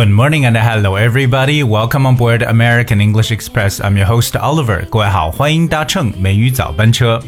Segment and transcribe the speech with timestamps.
[0.00, 1.62] Good morning and hello everybody.
[1.62, 3.80] Welcome on board American English Express.
[3.80, 4.86] I'm your host Oliver.
[4.88, 7.22] 各位好，欢迎搭乘美语早班车。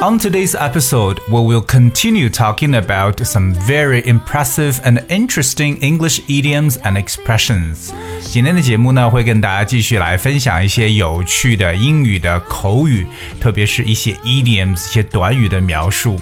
[0.00, 6.76] On today's episode, we will continue talking about some very impressive and interesting English idioms
[6.82, 7.90] and expressions.
[8.20, 13.06] 今天的节目呢，会跟大家继续来分享一些有趣的英语的口语，
[13.40, 16.18] 特别是一些 idioms 一些短语的描述。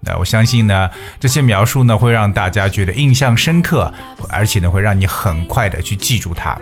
[0.00, 3.92] 那我相信呢，这些描述呢会让大家觉得印象深刻，
[4.28, 6.56] 而且呢会让你很快的去记住它。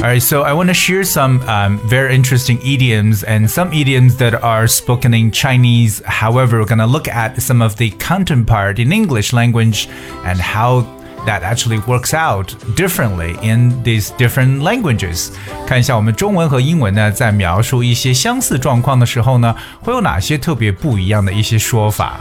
[0.00, 4.34] Alright, so I want to share some um, very interesting idioms and some idioms that
[4.40, 6.02] are spoken in Chinese.
[6.04, 9.88] However, we're going to look at some of the counterpart in English language
[10.24, 10.86] and how
[11.25, 15.29] that actually works out differently in these different languages。
[15.65, 22.19] 看一下我们中文和英文呢，在描述一些相似状况的时候呢，会有哪些特别不一样的一些说法。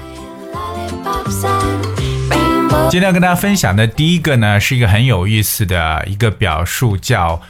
[2.88, 7.40] 今天要跟大家分享的第一个呢，是一个很有意思的一个表述，叫。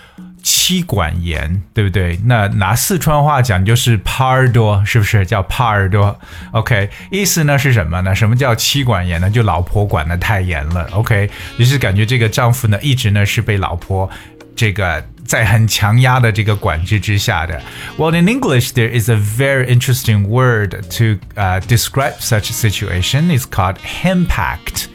[0.46, 2.16] 妻管严，对不对？
[2.24, 6.16] 那拿四川话讲就是耙耳朵，是不是叫耙耳朵
[6.52, 8.14] ？OK，意思呢是什么呢？
[8.14, 9.28] 什么叫妻管严呢？
[9.28, 10.88] 就老婆管得太严了。
[10.92, 14.08] OK，于是感觉这个丈夫呢一直呢是被老婆
[14.54, 17.60] 这个在很强压的这个管制之下的。
[17.98, 23.36] Well, in English, there is a very interesting word to uh, describe such situation.
[23.36, 24.86] It's called henpacked.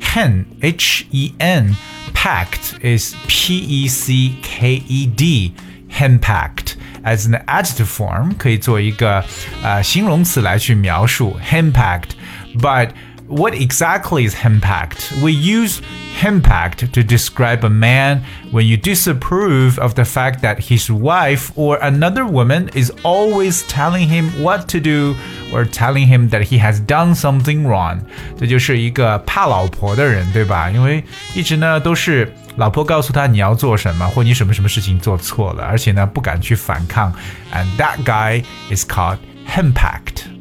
[0.00, 1.76] Hen, H-E-N.
[2.20, 5.54] Pecked is P E C K E D,
[5.88, 9.24] henpecked as an adjective form 可以做一个
[9.62, 12.90] 呃形容词来去描述 henpecked，but
[13.28, 15.12] what exactly is henpecked?
[15.22, 15.80] We use
[16.20, 21.78] henpecked to describe a man when you disapprove of the fact that his wife or
[21.80, 25.14] another woman is always telling him what to do
[25.52, 28.00] or telling him that he has done something wrong。
[28.38, 30.70] 这就是一个怕老婆的人，对吧？
[30.70, 31.04] 因为
[31.34, 37.12] 一直呢都是老婆告诉他你要做什么，或你什么什么事情做错了，而且呢不敢去反抗。
[37.52, 38.42] And that guy
[38.74, 39.18] is called
[39.56, 40.37] impact.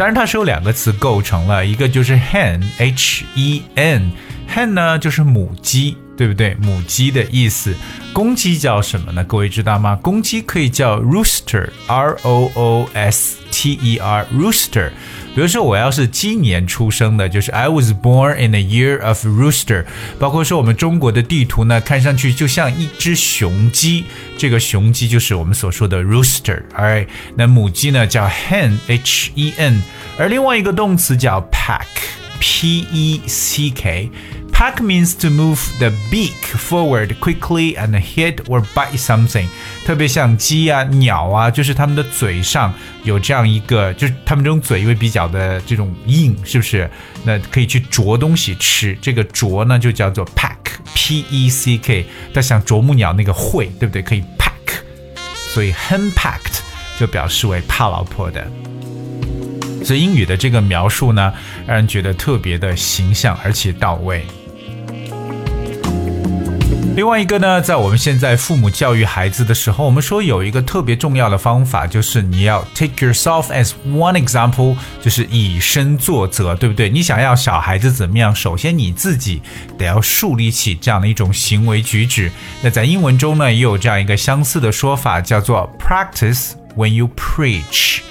[0.00, 6.54] 当然，它是由两个词构成了，一个就是 hen，h e n，hen 呢就是母鸡，对不对？
[6.54, 7.74] 母鸡的意思。
[8.14, 9.22] 公鸡叫什么呢？
[9.24, 9.94] 各位知道吗？
[9.96, 14.88] 公鸡可以叫 rooster，r o o s t e r，rooster。
[15.34, 19.84] 比如说，我要是今年出生的，就是 I was born in the year of rooster。
[20.18, 24.04] 包括说，我们中国的地图呢，看上去就像一只雄鸡，
[24.36, 26.60] 这个雄鸡就是我们所说的 rooster。
[26.74, 29.80] 哎，那母鸡呢叫 hen，h e n，
[30.18, 34.10] 而另外一个动词叫 pack，p e c k。
[34.60, 39.46] Pack means to move the beak forward quickly and hit or bite something。
[39.86, 46.90] 特别像鸡啊、鸟啊，就是它们的嘴上有这样一个，就是它们这种嘴因为比较的这种硬，是不是？
[47.24, 48.94] 那可以去啄东西吃。
[49.00, 52.04] 这个啄呢就叫做 pack，p e c k。
[52.34, 54.02] 它像啄木鸟那个喙，对不对？
[54.02, 54.82] 可以 pack，
[55.54, 56.58] 所以 henpacked
[56.98, 58.46] 就表示为怕老婆的。
[59.82, 61.32] 所以英语的这个描述呢，
[61.66, 64.22] 让人觉得特别的形象而且到位。
[67.00, 76.90] 另外一个呢，在我们现在父母教育孩子的时候，我们说有一个特别重要的方法，就是你要 take yourself as one example，就是以身作则，对不对？
[76.90, 79.40] 你想要小孩子怎么样，首先你自己
[79.78, 82.30] 得要树立起这样的一种行为举止。
[82.60, 88.09] 那在英文中呢，也有这样一个相似的说法，叫做 practice when you preach。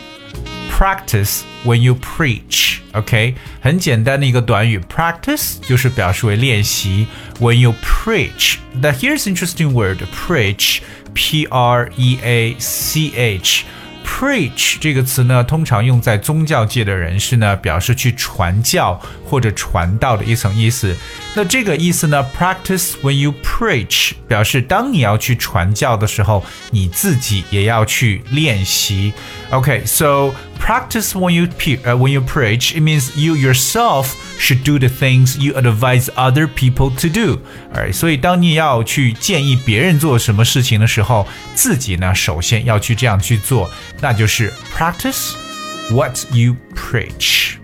[0.78, 2.78] practice when you preach.
[2.92, 7.06] OK，很简单的一个短语，practice 就是表示为练习。
[7.40, 10.78] When you preach, that here's interesting word preach,
[11.12, 20.94] P R E A C H。Preach 这个词呢，通常用在宗教界的人士呢，表示去传教或者传道的一层意思。
[21.34, 29.12] 那这个意思呢，practice when you preach 表示当你要去传教的时候，你自己也要去练习。
[29.50, 30.30] OK，so
[30.68, 31.46] practice when you
[31.84, 32.74] uh, when you preach.
[32.74, 37.40] It means you yourself should do the things you advise other people to do.
[37.74, 43.70] Alright，所以当你要去建议别人做什么事情的时候，自己呢首先要去这样去做，
[44.00, 45.32] 那就是 practice
[45.90, 47.56] what you preach.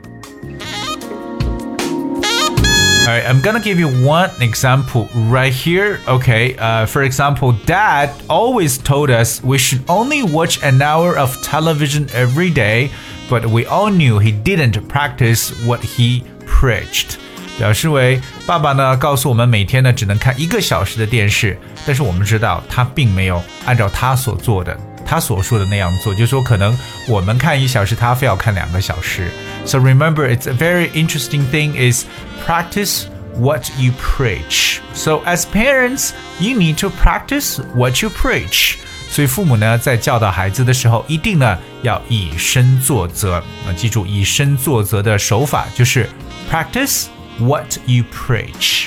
[3.06, 5.98] Alright, I'm gonna give you one example right here.
[6.06, 11.36] Okay, uh, for example, Dad always told us we should only watch an hour of
[11.42, 12.90] television every day,
[13.28, 17.16] but we all knew he didn't practice what he preached.
[17.58, 26.76] 表示为爸爸呢告诉我们每天呢只能看一个小时的电视，但是我们知道他并没有按照他所做的 他所说的那样做，就是说可能
[27.08, 29.30] 我们看一小时，他非要看两个小时。
[29.64, 32.04] So remember, it's a very interesting thing is
[32.46, 33.06] practice
[33.36, 34.78] what you preach.
[34.94, 38.76] So as parents, you need to practice what you preach.
[39.10, 43.34] 所以父母呢，在教导孩子的时候，一定呢要以身作则。
[43.66, 46.08] 啊，记住以身作则的手法就是
[46.48, 47.06] practice
[47.38, 48.84] what you preach。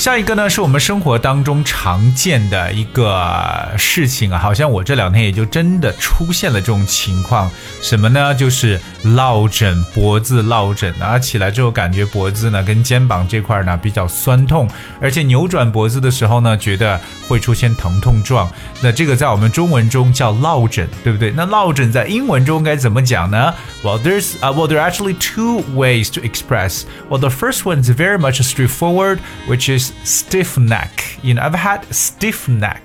[0.00, 7.50] 下一个呢，是我们生活当中常见的一个事情啊，好像我这两天也就真的出现了这种情况，
[7.82, 8.34] 什么呢？
[8.34, 14.68] 就是落枕，脖子落枕啊，起来之后感觉脖子呢跟肩膀这块呢比较酸痛，
[15.00, 18.50] 而且扭转脖子的时候呢，觉得会出现疼痛状。
[18.82, 21.30] 那这个在我们中文中叫落枕，对不对？
[21.30, 26.82] 那落枕在英文中该怎么讲呢？Well, there's uh, well, there are actually two ways to express.
[27.08, 30.90] Well, the first one is very much straightforward, which is stiff neck.
[31.22, 32.80] You know, I've had stiff neck.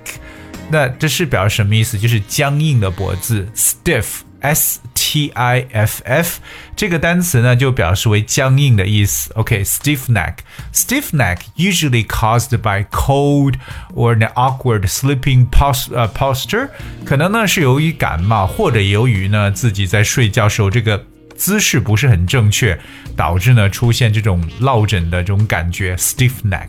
[0.69, 1.97] 那这是表示什么意思？
[1.97, 4.05] 就是僵硬的脖子，stiff。
[4.41, 4.79] S
[5.14, 6.38] T I F F
[6.76, 9.32] 这个单词呢，就表示为僵硬的意思。
[9.34, 13.54] OK，stiff、okay, neck。Stiff neck usually caused by cold
[13.94, 16.68] or an awkward sleeping post 呃 posture，
[17.04, 21.04] 可能呢是由于感冒，或者由于呢自己在睡觉时候这个
[21.36, 22.78] 姿势不是很正确，
[23.16, 26.68] 导致呢出现这种落枕的这种感觉，stiff neck。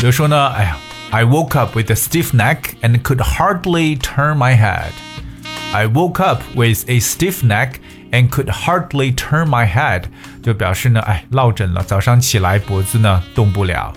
[0.00, 0.78] 比如说呢，哎呀，
[1.10, 4.92] I woke up with a stiff neck and could hardly turn my head。
[5.72, 7.80] I woke up with a stiff neck
[8.10, 10.04] and could hardly turn my head，
[10.42, 13.92] 就表示呢，哎，落枕了，早上起来脖子呢动不了。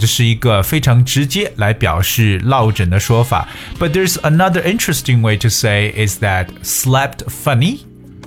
[0.00, 3.48] 这是一个非常直接来表示落枕的说法。
[3.78, 7.82] But there's another interesting way to say is that slept funny.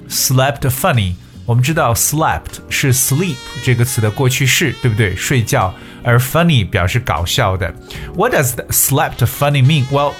[0.08, 1.16] Slept funny.
[1.46, 5.16] 我们知道 slept 是 sleep 这个词的过去式，对不对？
[5.16, 5.74] 睡觉，
[6.04, 7.74] 而 funny 表示搞笑的。
[8.16, 9.86] What does slept funny mean?
[9.92, 10.14] Well,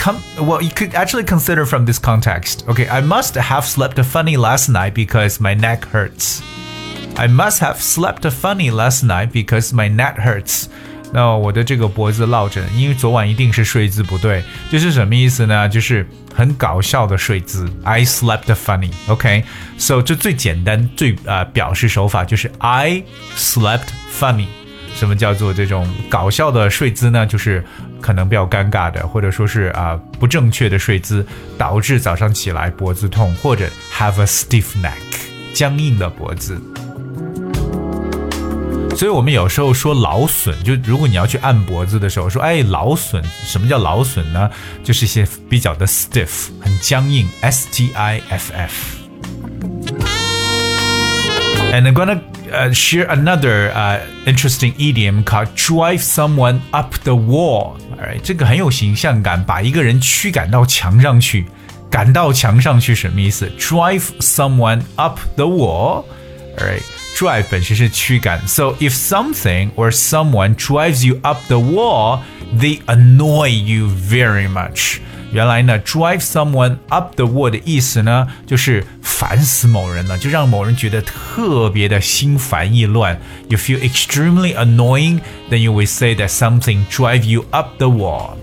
[0.00, 2.64] come well, you could actually consider from this context.
[2.68, 6.40] Okay, I must have slept funny last night because my neck hurts.
[7.16, 10.66] I must have slept funny last night because my neck hurts.
[11.12, 14.42] 那我的这个脖子落枕，因为昨晚一定是睡姿不对。
[14.70, 15.68] 这是什么意思呢？
[15.68, 17.70] 就是很搞笑的睡姿。
[17.84, 18.90] I slept funny.
[19.06, 20.02] OK，so、okay?
[20.02, 23.04] 这最简单、最呃表示手法就是 I
[23.36, 24.48] slept funny。
[24.95, 27.25] 什么叫做这种搞笑的睡姿呢？
[27.25, 27.63] 就是
[27.99, 31.25] 可能比较尴尬的，或者说是啊、不正确的睡姿，
[31.57, 33.67] 导致早上起来脖子痛，或者
[33.97, 34.93] have a stiff neck，
[35.53, 36.61] 僵硬的脖子。
[38.95, 44.51] 所以我们有时候说劳损，就如果你要去按脖子的时候，说哎劳损，什么叫劳损呢？
[44.83, 48.97] 就是一些比较的 stiff，很僵硬，S T I F F。
[51.71, 52.19] And I'm gonna
[52.52, 57.76] uh, share another uh, interesting idiom called drive someone up the wall.
[57.98, 61.46] Alright，这个很有形象感，把一个人驱赶到墙上去，
[61.90, 63.50] 赶到墙上去什么意思？
[63.58, 66.04] Drive someone up the wall.
[66.58, 72.20] Alright。drive 本身是驱赶，so if something or someone drives you up the wall,
[72.60, 74.98] they annoy you very much.
[75.32, 83.20] 原来呢，drive someone up the wall 的意思呢，就是烦死某人了，就让某人觉得特别的心烦意乱。
[83.48, 85.20] You feel extremely annoying,
[85.50, 88.36] then you will say that something drive you up the wall.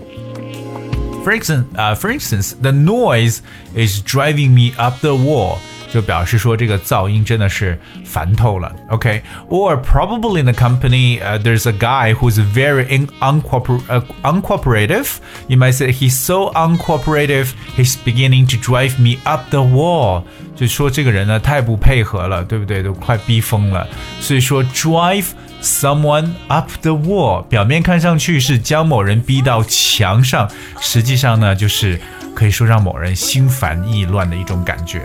[1.24, 3.38] For instance, uh, for instance, the noise
[3.74, 5.58] is driving me up the wall.
[5.92, 8.74] 就表示说这个噪音真的是烦透了。
[8.88, 9.82] OK，or、okay?
[9.82, 15.18] probably in the company、uh, there's a guy who's very in uncooper uh, uncooperative.
[15.46, 20.24] You might say he's so uncooperative, he's beginning to drive me up the wall.
[20.56, 22.82] 就说这个人呢太不配合了，对不对？
[22.82, 23.86] 都快逼疯了。
[24.20, 25.26] 所以说 drive
[25.62, 30.48] someone up the wall，表面看上去是将某人逼到墙上，
[30.80, 32.00] 实际上呢就是
[32.34, 35.04] 可以说让某人心烦意乱的一种感觉。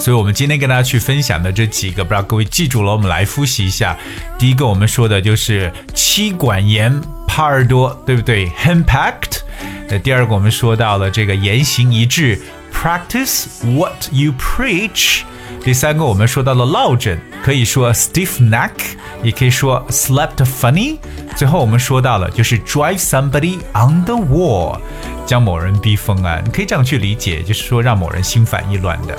[0.00, 3.94] 所以，我们今天跟大家去分享的这几个，不知道各位记住了，我们来复习一下。
[4.38, 9.40] 第一个，我们说的就是妻管严，耙耳朵，对不对？Impact。
[9.90, 12.40] 那第二个，我们说到了这个言行一致
[12.72, 15.20] ，Practice what you preach。
[15.62, 18.70] 第三个，我们说到了落枕，可以说 stiff neck，
[19.22, 20.96] 也可以说 slept funny。
[21.36, 24.78] 最后，我们说到了就是 drive somebody on the wall，
[25.26, 26.40] 将某人逼疯啊。
[26.42, 29.18] 你可以这样去理解，就是说让某人心烦意乱的。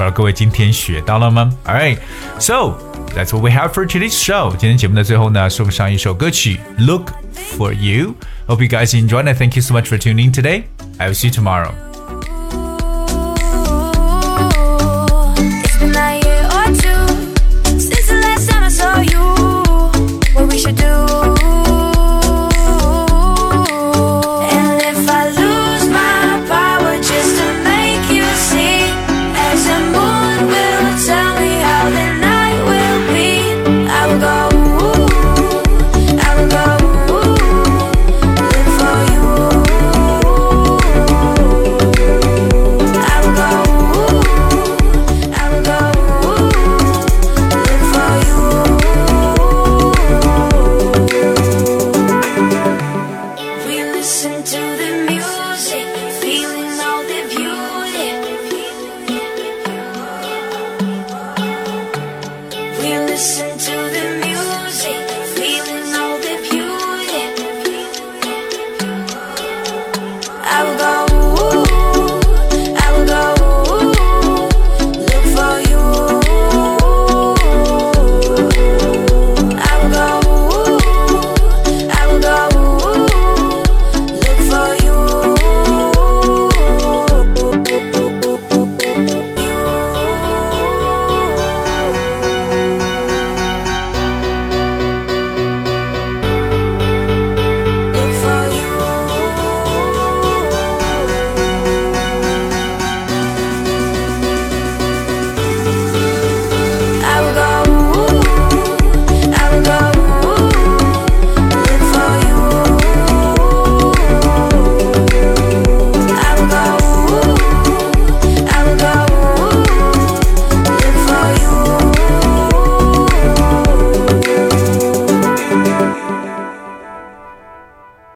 [0.00, 1.50] 而各位今天学到了吗？
[1.64, 1.98] Alright,
[2.38, 2.78] so
[3.14, 4.50] that's what we have for today's show.
[4.56, 7.12] 今天节目的最后呢，送上一首歌曲《Look
[7.56, 9.38] for You》。Hope you guys enjoyed it.
[9.38, 10.64] Thank you so much for tuning in today.
[10.98, 11.87] I will see you tomorrow.